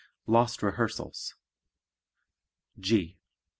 Lost 0.25 0.63
Rehearsals 0.63 1.35
G. 2.79 3.19